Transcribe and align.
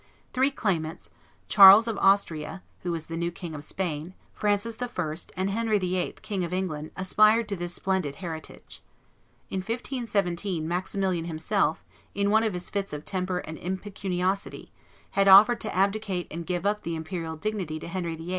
Three 0.33 0.49
claimants, 0.49 1.11
Charles 1.47 1.87
of 1.87 1.95
Austria, 1.99 2.63
who 2.79 2.91
was 2.91 3.05
the 3.05 3.15
new 3.15 3.29
King 3.29 3.53
of 3.53 3.63
Spain, 3.63 4.15
Francis 4.33 4.75
I., 4.81 5.15
and 5.37 5.51
Henry 5.51 5.77
VIII., 5.77 6.15
King 6.23 6.43
of 6.43 6.51
England, 6.51 6.89
aspired 6.97 7.47
to 7.49 7.55
this 7.55 7.75
splendid 7.75 8.15
heritage. 8.15 8.81
In 9.51 9.59
1517, 9.59 10.67
Maximilian 10.67 11.25
himself, 11.25 11.83
in 12.15 12.31
one 12.31 12.41
of 12.41 12.55
his 12.55 12.71
fits 12.71 12.93
of 12.93 13.05
temper 13.05 13.37
and 13.45 13.59
impecuniosity, 13.59 14.71
had 15.11 15.27
offered 15.27 15.61
to 15.61 15.75
abdicate 15.75 16.25
and 16.31 16.47
give 16.47 16.65
up 16.65 16.81
the 16.81 16.95
imperial 16.95 17.35
dignity 17.35 17.77
to 17.77 17.87
Henry 17.87 18.15
VIII. 18.15 18.29